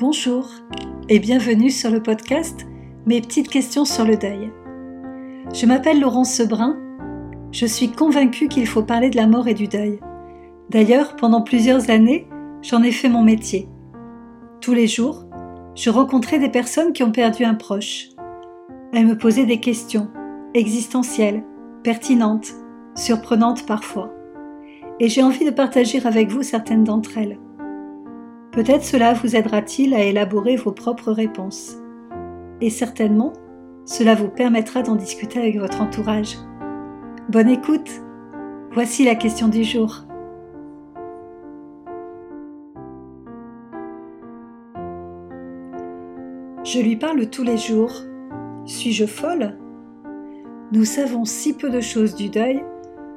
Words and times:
Bonjour 0.00 0.48
et 1.08 1.18
bienvenue 1.18 1.70
sur 1.70 1.90
le 1.90 2.00
podcast 2.00 2.68
Mes 3.06 3.20
petites 3.20 3.48
questions 3.48 3.84
sur 3.84 4.04
le 4.04 4.16
deuil. 4.16 4.52
Je 5.52 5.66
m'appelle 5.66 5.98
Laurence 5.98 6.32
Sebrun. 6.32 6.78
Je 7.50 7.66
suis 7.66 7.90
convaincue 7.90 8.46
qu'il 8.46 8.68
faut 8.68 8.84
parler 8.84 9.10
de 9.10 9.16
la 9.16 9.26
mort 9.26 9.48
et 9.48 9.54
du 9.54 9.66
deuil. 9.66 9.98
D'ailleurs, 10.70 11.16
pendant 11.16 11.42
plusieurs 11.42 11.90
années, 11.90 12.28
j'en 12.62 12.84
ai 12.84 12.92
fait 12.92 13.08
mon 13.08 13.24
métier. 13.24 13.68
Tous 14.60 14.72
les 14.72 14.86
jours, 14.86 15.24
je 15.74 15.90
rencontrais 15.90 16.38
des 16.38 16.50
personnes 16.50 16.92
qui 16.92 17.02
ont 17.02 17.10
perdu 17.10 17.42
un 17.42 17.54
proche. 17.54 18.10
Elles 18.92 19.06
me 19.06 19.18
posaient 19.18 19.46
des 19.46 19.58
questions 19.58 20.06
existentielles, 20.54 21.42
pertinentes, 21.82 22.54
surprenantes 22.94 23.66
parfois. 23.66 24.12
Et 25.00 25.08
j'ai 25.08 25.24
envie 25.24 25.44
de 25.44 25.50
partager 25.50 26.00
avec 26.06 26.30
vous 26.30 26.44
certaines 26.44 26.84
d'entre 26.84 27.18
elles. 27.18 27.40
Peut-être 28.52 28.84
cela 28.84 29.12
vous 29.12 29.36
aidera-t-il 29.36 29.94
à 29.94 30.02
élaborer 30.02 30.56
vos 30.56 30.72
propres 30.72 31.12
réponses. 31.12 31.76
Et 32.60 32.70
certainement, 32.70 33.32
cela 33.84 34.14
vous 34.14 34.28
permettra 34.28 34.82
d'en 34.82 34.96
discuter 34.96 35.38
avec 35.38 35.58
votre 35.58 35.80
entourage. 35.80 36.36
Bonne 37.28 37.48
écoute 37.48 37.90
Voici 38.72 39.04
la 39.04 39.14
question 39.14 39.48
du 39.48 39.64
jour. 39.64 40.04
Je 46.64 46.80
lui 46.80 46.96
parle 46.96 47.30
tous 47.30 47.44
les 47.44 47.56
jours. 47.56 47.92
Suis-je 48.66 49.06
folle? 49.06 49.56
Nous 50.72 50.84
savons 50.84 51.24
si 51.24 51.54
peu 51.54 51.70
de 51.70 51.80
choses 51.80 52.14
du 52.14 52.28
deuil 52.28 52.62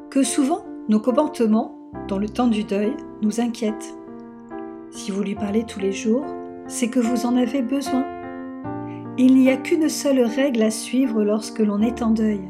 que 0.10 0.24
souvent 0.24 0.66
nos 0.88 1.02
comportements, 1.02 1.78
dans 2.08 2.18
le 2.18 2.30
temps 2.30 2.48
du 2.48 2.64
deuil, 2.64 2.96
nous 3.22 3.42
inquiètent. 3.42 4.01
Si 4.92 5.10
vous 5.10 5.24
lui 5.24 5.36
parlez 5.36 5.64
tous 5.64 5.80
les 5.80 5.94
jours, 5.94 6.26
c'est 6.68 6.90
que 6.90 7.00
vous 7.00 7.26
en 7.26 7.38
avez 7.38 7.62
besoin. 7.62 8.06
Il 9.18 9.36
n'y 9.36 9.50
a 9.50 9.58
qu'une 9.58 9.88
seule 9.88 10.22
règle 10.22 10.62
à 10.62 10.70
suivre 10.70 11.24
lorsque 11.24 11.60
l'on 11.60 11.82
est 11.82 12.02
en 12.02 12.12
deuil, 12.12 12.42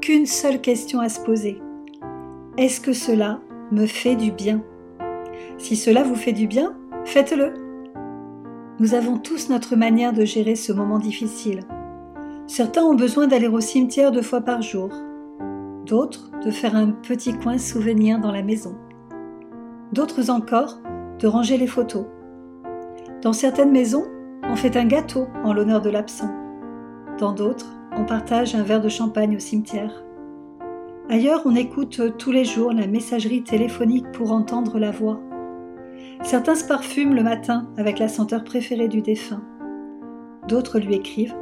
qu'une 0.00 0.26
seule 0.26 0.60
question 0.60 1.00
à 1.00 1.08
se 1.08 1.20
poser. 1.20 1.60
Est-ce 2.58 2.80
que 2.80 2.92
cela 2.92 3.40
me 3.70 3.86
fait 3.86 4.16
du 4.16 4.32
bien? 4.32 4.62
Si 5.58 5.76
cela 5.76 6.02
vous 6.02 6.16
fait 6.16 6.32
du 6.32 6.48
bien, 6.48 6.74
faites-le. 7.04 7.54
Nous 8.80 8.94
avons 8.94 9.18
tous 9.18 9.48
notre 9.48 9.76
manière 9.76 10.12
de 10.12 10.24
gérer 10.24 10.56
ce 10.56 10.72
moment 10.72 10.98
difficile. 10.98 11.60
Certains 12.48 12.82
ont 12.82 12.94
besoin 12.94 13.28
d'aller 13.28 13.46
au 13.46 13.60
cimetière 13.60 14.10
deux 14.10 14.22
fois 14.22 14.40
par 14.40 14.60
jour, 14.60 14.90
d'autres 15.86 16.32
de 16.44 16.50
faire 16.50 16.74
un 16.74 16.88
petit 16.88 17.32
coin 17.32 17.58
souvenir 17.58 18.18
dans 18.18 18.32
la 18.32 18.42
maison. 18.42 18.74
D'autres 19.92 20.30
encore 20.30 20.80
de 21.20 21.26
ranger 21.26 21.58
les 21.58 21.66
photos. 21.66 22.06
Dans 23.22 23.34
certaines 23.34 23.70
maisons, 23.70 24.06
on 24.44 24.56
fait 24.56 24.76
un 24.76 24.86
gâteau 24.86 25.28
en 25.44 25.52
l'honneur 25.52 25.82
de 25.82 25.90
l'absent. 25.90 26.30
Dans 27.18 27.32
d'autres, 27.32 27.70
on 27.96 28.06
partage 28.06 28.54
un 28.54 28.62
verre 28.62 28.80
de 28.80 28.88
champagne 28.88 29.36
au 29.36 29.38
cimetière. 29.38 30.02
Ailleurs, 31.10 31.42
on 31.44 31.54
écoute 31.54 32.16
tous 32.16 32.32
les 32.32 32.44
jours 32.44 32.72
la 32.72 32.86
messagerie 32.86 33.42
téléphonique 33.42 34.10
pour 34.12 34.32
entendre 34.32 34.78
la 34.78 34.90
voix. 34.90 35.20
Certains 36.22 36.54
se 36.54 36.64
parfument 36.64 37.14
le 37.14 37.22
matin 37.22 37.68
avec 37.76 37.98
la 37.98 38.08
senteur 38.08 38.42
préférée 38.42 38.88
du 38.88 39.02
défunt. 39.02 39.42
D'autres 40.48 40.78
lui 40.78 40.94
écrivent. 40.94 41.36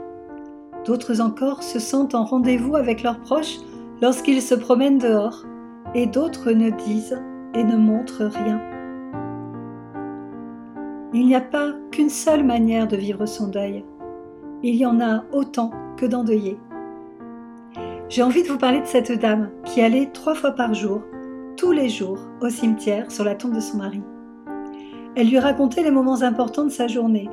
D'autres 0.84 1.20
encore 1.20 1.62
se 1.62 1.78
sentent 1.78 2.14
en 2.14 2.24
rendez-vous 2.24 2.74
avec 2.74 3.02
leurs 3.02 3.20
proches 3.20 3.58
lorsqu'ils 4.02 4.42
se 4.42 4.54
promènent 4.54 4.98
dehors. 4.98 5.44
Et 5.94 6.06
d'autres 6.06 6.50
ne 6.50 6.70
disent 6.70 7.20
et 7.54 7.62
ne 7.62 7.76
montrent 7.76 8.24
rien. 8.24 8.60
Il 11.14 11.26
n'y 11.26 11.34
a 11.34 11.40
pas 11.40 11.72
qu'une 11.90 12.10
seule 12.10 12.44
manière 12.44 12.86
de 12.86 12.96
vivre 12.96 13.24
son 13.24 13.48
deuil. 13.48 13.82
Il 14.62 14.74
y 14.74 14.84
en 14.84 15.00
a 15.00 15.24
autant 15.32 15.70
que 15.96 16.04
d'endeuiller. 16.04 16.58
J'ai 18.10 18.22
envie 18.22 18.42
de 18.42 18.48
vous 18.48 18.58
parler 18.58 18.80
de 18.80 18.86
cette 18.86 19.12
dame 19.18 19.48
qui 19.64 19.80
allait 19.80 20.10
trois 20.12 20.34
fois 20.34 20.52
par 20.52 20.74
jour, 20.74 21.02
tous 21.56 21.72
les 21.72 21.88
jours, 21.88 22.18
au 22.42 22.50
cimetière 22.50 23.10
sur 23.10 23.24
la 23.24 23.34
tombe 23.34 23.54
de 23.54 23.60
son 23.60 23.78
mari. 23.78 24.02
Elle 25.16 25.28
lui 25.28 25.38
racontait 25.38 25.82
les 25.82 25.90
moments 25.90 26.20
importants 26.20 26.64
de 26.64 26.70
sa 26.70 26.88
journée. 26.88 27.30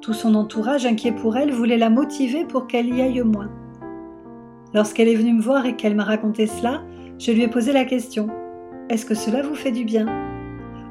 Tout 0.00 0.12
son 0.12 0.36
entourage, 0.36 0.86
inquiet 0.86 1.12
pour 1.12 1.36
elle, 1.36 1.50
voulait 1.50 1.78
la 1.78 1.90
motiver 1.90 2.44
pour 2.44 2.68
qu'elle 2.68 2.94
y 2.94 3.02
aille 3.02 3.22
moins. 3.22 3.50
Lorsqu'elle 4.74 5.08
est 5.08 5.16
venue 5.16 5.34
me 5.34 5.42
voir 5.42 5.66
et 5.66 5.74
qu'elle 5.74 5.96
m'a 5.96 6.04
raconté 6.04 6.46
cela, 6.46 6.82
je 7.18 7.32
lui 7.32 7.42
ai 7.42 7.48
posé 7.48 7.72
la 7.72 7.84
question 7.84 8.28
Est-ce 8.88 9.06
que 9.06 9.14
cela 9.14 9.42
vous 9.42 9.56
fait 9.56 9.72
du 9.72 9.84
bien? 9.84 10.06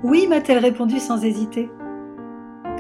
Oui, 0.04 0.28
m'a-t-elle 0.28 0.60
répondu 0.60 1.00
sans 1.00 1.24
hésiter. 1.24 1.70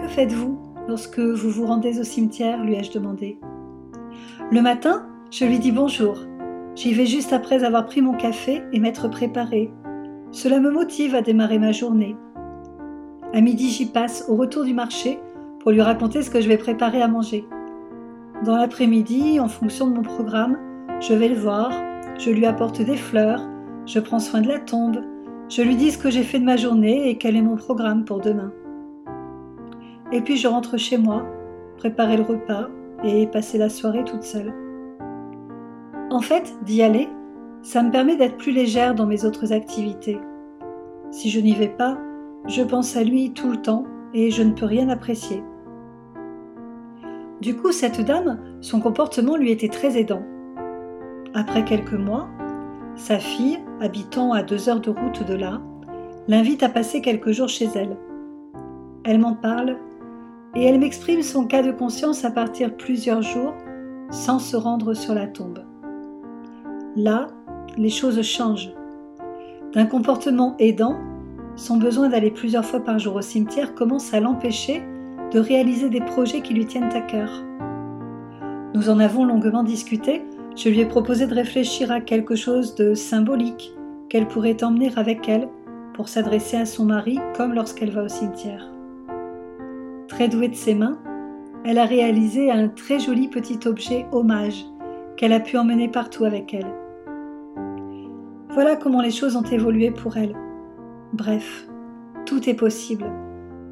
Que 0.01 0.07
faites-vous 0.07 0.57
lorsque 0.87 1.19
vous 1.19 1.49
vous 1.51 1.67
rendez 1.67 1.99
au 1.99 2.03
cimetière 2.03 2.63
lui 2.63 2.73
ai-je 2.73 2.91
demandé. 2.91 3.37
Le 4.51 4.59
matin, 4.59 5.05
je 5.29 5.45
lui 5.45 5.59
dis 5.59 5.71
bonjour. 5.71 6.17
J'y 6.75 6.91
vais 6.93 7.05
juste 7.05 7.33
après 7.33 7.63
avoir 7.63 7.85
pris 7.85 8.01
mon 8.01 8.13
café 8.13 8.63
et 8.73 8.79
m'être 8.79 9.09
préparé. 9.09 9.71
Cela 10.31 10.59
me 10.59 10.71
motive 10.71 11.13
à 11.13 11.21
démarrer 11.21 11.59
ma 11.59 11.71
journée. 11.71 12.15
À 13.31 13.41
midi, 13.41 13.69
j'y 13.69 13.85
passe 13.85 14.25
au 14.27 14.35
retour 14.35 14.65
du 14.65 14.73
marché 14.73 15.19
pour 15.59 15.69
lui 15.69 15.81
raconter 15.81 16.23
ce 16.23 16.31
que 16.31 16.41
je 16.41 16.47
vais 16.47 16.57
préparer 16.57 17.01
à 17.03 17.07
manger. 17.07 17.45
Dans 18.43 18.57
l'après-midi, 18.57 19.39
en 19.39 19.47
fonction 19.47 19.87
de 19.87 19.93
mon 19.93 20.01
programme, 20.01 20.57
je 20.99 21.13
vais 21.13 21.29
le 21.29 21.39
voir, 21.39 21.71
je 22.17 22.31
lui 22.31 22.47
apporte 22.47 22.81
des 22.81 22.97
fleurs, 22.97 23.47
je 23.85 23.99
prends 23.99 24.19
soin 24.19 24.41
de 24.41 24.47
la 24.47 24.59
tombe, 24.59 25.03
je 25.47 25.61
lui 25.61 25.75
dis 25.75 25.91
ce 25.91 25.99
que 25.99 26.09
j'ai 26.09 26.23
fait 26.23 26.39
de 26.39 26.45
ma 26.45 26.57
journée 26.57 27.07
et 27.07 27.19
quel 27.19 27.35
est 27.35 27.41
mon 27.43 27.55
programme 27.55 28.03
pour 28.03 28.19
demain. 28.19 28.51
Et 30.11 30.21
puis 30.21 30.37
je 30.37 30.47
rentre 30.47 30.77
chez 30.77 30.97
moi, 30.97 31.25
préparer 31.77 32.17
le 32.17 32.23
repas 32.23 32.67
et 33.03 33.27
passer 33.27 33.57
la 33.57 33.69
soirée 33.69 34.03
toute 34.03 34.23
seule. 34.23 34.53
En 36.09 36.19
fait, 36.19 36.53
d'y 36.65 36.83
aller, 36.83 37.07
ça 37.61 37.81
me 37.83 37.91
permet 37.91 38.17
d'être 38.17 38.37
plus 38.37 38.51
légère 38.51 38.95
dans 38.95 39.05
mes 39.05 39.23
autres 39.23 39.53
activités. 39.53 40.19
Si 41.11 41.29
je 41.29 41.39
n'y 41.39 41.53
vais 41.53 41.69
pas, 41.69 41.97
je 42.47 42.63
pense 42.63 42.95
à 42.97 43.03
lui 43.03 43.31
tout 43.31 43.51
le 43.51 43.61
temps 43.61 43.85
et 44.13 44.31
je 44.31 44.43
ne 44.43 44.51
peux 44.51 44.65
rien 44.65 44.89
apprécier. 44.89 45.43
Du 47.39 47.55
coup, 47.55 47.71
cette 47.71 48.01
dame, 48.01 48.39
son 48.61 48.79
comportement 48.79 49.37
lui 49.37 49.51
était 49.51 49.69
très 49.69 49.97
aidant. 49.97 50.21
Après 51.33 51.63
quelques 51.63 51.93
mois, 51.93 52.27
sa 52.95 53.19
fille, 53.19 53.59
habitant 53.79 54.33
à 54.33 54.43
deux 54.43 54.69
heures 54.69 54.81
de 54.81 54.89
route 54.89 55.25
de 55.25 55.33
là, 55.33 55.61
l'invite 56.27 56.61
à 56.61 56.69
passer 56.69 57.01
quelques 57.01 57.31
jours 57.31 57.49
chez 57.49 57.69
elle. 57.73 57.97
Elle 59.05 59.19
m'en 59.19 59.33
parle 59.33 59.77
et 60.55 60.65
elle 60.65 60.79
m'exprime 60.79 61.21
son 61.21 61.45
cas 61.45 61.63
de 61.63 61.71
conscience 61.71 62.25
à 62.25 62.31
partir 62.31 62.75
plusieurs 62.75 63.21
jours 63.21 63.53
sans 64.09 64.39
se 64.39 64.57
rendre 64.57 64.93
sur 64.93 65.13
la 65.13 65.27
tombe. 65.27 65.59
Là, 66.95 67.27
les 67.77 67.89
choses 67.89 68.21
changent. 68.21 68.73
D'un 69.73 69.85
comportement 69.85 70.55
aidant, 70.59 70.97
son 71.55 71.77
besoin 71.77 72.09
d'aller 72.09 72.31
plusieurs 72.31 72.65
fois 72.65 72.81
par 72.81 72.99
jour 72.99 73.15
au 73.15 73.21
cimetière 73.21 73.73
commence 73.75 74.13
à 74.13 74.19
l'empêcher 74.19 74.83
de 75.31 75.39
réaliser 75.39 75.89
des 75.89 76.01
projets 76.01 76.41
qui 76.41 76.53
lui 76.53 76.65
tiennent 76.65 76.93
à 76.93 77.01
cœur. 77.01 77.29
Nous 78.73 78.89
en 78.89 78.99
avons 78.99 79.23
longuement 79.23 79.63
discuté, 79.63 80.23
je 80.55 80.69
lui 80.69 80.81
ai 80.81 80.85
proposé 80.85 81.27
de 81.27 81.35
réfléchir 81.35 81.91
à 81.91 82.01
quelque 82.01 82.35
chose 82.35 82.75
de 82.75 82.93
symbolique 82.93 83.73
qu'elle 84.09 84.27
pourrait 84.27 84.61
emmener 84.63 84.91
avec 84.97 85.29
elle 85.29 85.47
pour 85.93 86.09
s'adresser 86.09 86.57
à 86.57 86.65
son 86.65 86.85
mari 86.85 87.19
comme 87.35 87.53
lorsqu'elle 87.53 87.91
va 87.91 88.03
au 88.03 88.09
cimetière. 88.09 88.69
Très 90.11 90.27
douée 90.27 90.49
de 90.49 90.55
ses 90.55 90.75
mains, 90.75 90.99
elle 91.63 91.77
a 91.77 91.85
réalisé 91.85 92.51
un 92.51 92.67
très 92.67 92.99
joli 92.99 93.29
petit 93.29 93.65
objet 93.65 94.05
hommage 94.11 94.65
qu'elle 95.15 95.31
a 95.31 95.39
pu 95.39 95.55
emmener 95.55 95.87
partout 95.87 96.25
avec 96.25 96.53
elle. 96.53 96.67
Voilà 98.49 98.75
comment 98.75 99.01
les 99.01 99.09
choses 99.09 99.37
ont 99.37 99.43
évolué 99.43 99.89
pour 99.89 100.17
elle. 100.17 100.35
Bref, 101.13 101.65
tout 102.25 102.49
est 102.49 102.55
possible, 102.55 103.05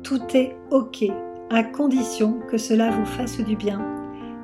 tout 0.01 0.21
est 0.33 0.55
OK, 0.71 1.03
à 1.49 1.61
condition 1.61 2.39
que 2.49 2.57
cela 2.57 2.89
vous 2.89 3.05
fasse 3.05 3.41
du 3.41 3.57
bien 3.57 3.85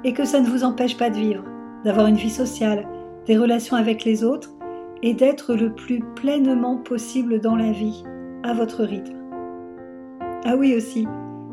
et 0.03 0.11
que 0.11 0.25
ça 0.25 0.41
ne 0.41 0.49
vous 0.49 0.65
empêche 0.65 0.97
pas 0.97 1.09
de 1.09 1.15
vivre, 1.15 1.45
d'avoir 1.85 2.07
une 2.07 2.17
vie 2.17 2.29
sociale, 2.29 2.85
des 3.25 3.37
relations 3.37 3.77
avec 3.77 4.03
les 4.03 4.25
autres 4.25 4.51
et 5.01 5.13
d'être 5.13 5.55
le 5.55 5.73
plus 5.73 6.01
pleinement 6.15 6.75
possible 6.75 7.39
dans 7.39 7.55
la 7.55 7.71
vie, 7.71 8.03
à 8.43 8.53
votre 8.53 8.83
rythme. 8.83 9.15
Ah 10.43 10.57
oui 10.57 10.75
aussi, 10.75 11.07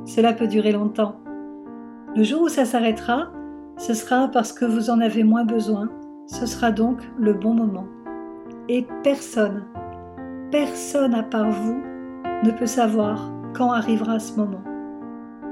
cela 0.04 0.32
peut 0.32 0.46
durer 0.46 0.72
longtemps. 0.72 1.16
Le 2.14 2.22
jour 2.22 2.42
où 2.42 2.48
ça 2.48 2.64
s'arrêtera, 2.64 3.32
ce 3.78 3.94
sera 3.94 4.28
parce 4.28 4.52
que 4.52 4.64
vous 4.64 4.90
en 4.90 5.00
avez 5.00 5.24
moins 5.24 5.44
besoin, 5.44 5.88
ce 6.26 6.46
sera 6.46 6.70
donc 6.70 7.00
le 7.18 7.32
bon 7.32 7.54
moment. 7.54 7.86
Et 8.68 8.86
personne, 9.02 9.64
personne 10.50 11.14
à 11.14 11.22
part 11.22 11.50
vous 11.50 11.80
ne 12.42 12.50
peut 12.50 12.66
savoir 12.66 13.32
quand 13.54 13.70
arrivera 13.70 14.18
ce 14.18 14.36
moment. 14.36 14.62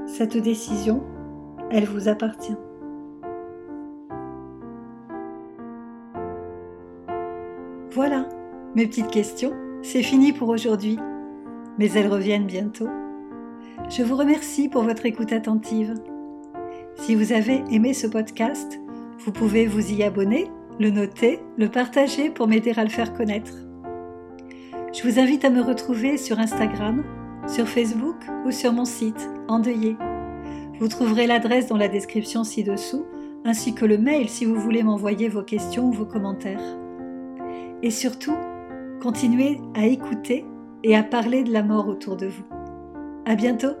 Cette 0.05 0.37
décision, 0.37 1.03
elle 1.69 1.85
vous 1.85 2.07
appartient. 2.07 2.57
Voilà, 7.91 8.25
mes 8.75 8.87
petites 8.87 9.11
questions, 9.11 9.53
c'est 9.81 10.03
fini 10.03 10.31
pour 10.31 10.49
aujourd'hui, 10.49 10.97
mais 11.77 11.91
elles 11.91 12.07
reviennent 12.07 12.47
bientôt. 12.47 12.87
Je 13.91 14.03
vous 14.03 14.15
remercie 14.15 14.69
pour 14.69 14.83
votre 14.83 15.05
écoute 15.05 15.33
attentive. 15.33 15.95
Si 16.95 17.13
vous 17.13 17.33
avez 17.33 17.61
aimé 17.71 17.93
ce 17.93 18.07
podcast, 18.07 18.79
vous 19.19 19.33
pouvez 19.33 19.67
vous 19.67 19.91
y 19.91 20.01
abonner, 20.01 20.49
le 20.79 20.91
noter, 20.91 21.41
le 21.57 21.67
partager 21.67 22.29
pour 22.29 22.47
m'aider 22.47 22.71
à 22.77 22.85
le 22.85 22.89
faire 22.89 23.11
connaître. 23.11 23.51
Je 24.93 25.03
vous 25.03 25.19
invite 25.19 25.43
à 25.43 25.49
me 25.49 25.61
retrouver 25.61 26.15
sur 26.15 26.39
Instagram, 26.39 27.03
sur 27.49 27.67
Facebook 27.67 28.15
ou 28.45 28.51
sur 28.51 28.71
mon 28.71 28.85
site 28.85 29.29
Endeuillé. 29.49 29.97
Vous 30.79 30.87
trouverez 30.87 31.27
l'adresse 31.27 31.67
dans 31.67 31.75
la 31.75 31.89
description 31.89 32.45
ci-dessous, 32.45 33.05
ainsi 33.43 33.75
que 33.75 33.83
le 33.83 33.97
mail 33.97 34.29
si 34.29 34.45
vous 34.45 34.55
voulez 34.55 34.83
m'envoyer 34.83 35.27
vos 35.27 35.43
questions 35.43 35.89
ou 35.89 35.91
vos 35.91 36.05
commentaires. 36.05 36.77
Et 37.83 37.91
surtout, 37.91 38.37
continuez 39.01 39.59
à 39.75 39.85
écouter 39.85 40.45
et 40.81 40.95
à 40.95 41.03
parler 41.03 41.43
de 41.43 41.51
la 41.51 41.61
mort 41.61 41.89
autour 41.89 42.15
de 42.15 42.27
vous. 42.27 42.60
À 43.25 43.35
bientôt! 43.35 43.75